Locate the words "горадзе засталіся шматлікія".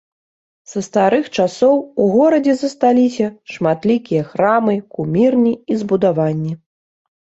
2.15-4.23